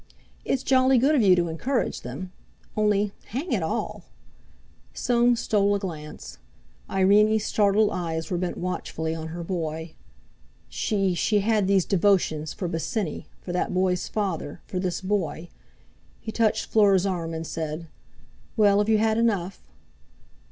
—"it's 0.43 0.63
jolly 0.63 0.97
good 0.97 1.13
of 1.13 1.21
you 1.21 1.35
to 1.35 1.47
encourage 1.47 2.01
them. 2.01 2.31
Only—hang 2.75 3.51
it 3.51 3.61
all!" 3.61 4.03
Soames 4.95 5.41
stole 5.41 5.75
a 5.75 5.79
glance. 5.79 6.39
Irene's 6.89 7.43
startled 7.43 7.91
eyes 7.91 8.31
were 8.31 8.39
bent 8.39 8.57
watchfully 8.57 9.13
on 9.13 9.27
her 9.27 9.43
boy. 9.43 9.93
She—she 10.69 11.41
had 11.41 11.67
these 11.67 11.85
devotions—for 11.85 12.67
Bosinney—for 12.67 13.51
that 13.53 13.75
boy's 13.75 14.07
father—for 14.07 14.79
this 14.79 15.01
boy! 15.01 15.49
He 16.19 16.31
touched 16.31 16.65
Fleur's 16.65 17.05
arm, 17.05 17.35
and 17.35 17.45
said: 17.45 17.85
"Well, 18.57 18.79
have 18.79 18.89
you 18.89 18.97
had 18.97 19.19
enough?" 19.19 19.61